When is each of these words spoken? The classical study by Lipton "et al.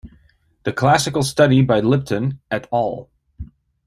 The 0.63 0.73
classical 0.73 1.21
study 1.21 1.61
by 1.61 1.79
Lipton 1.79 2.39
"et 2.49 2.67
al. 2.73 3.11